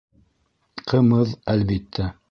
[0.87, 2.15] —Ҡымыҙ, әлбиттә.